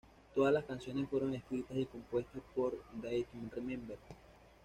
Todas 0.33 0.51
las 0.51 0.63
canciones 0.65 1.07
fueron 1.07 1.35
escritas 1.35 1.77
y 1.77 1.85
compuestas 1.85 2.41
por 2.55 2.73
A 2.73 3.01
Day 3.03 3.23
to 3.25 3.55
Remember. 3.55 3.99